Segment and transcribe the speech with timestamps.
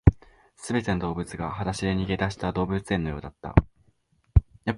[0.67, 3.53] 全ての動物が裸足で逃げ出した動物園のようだった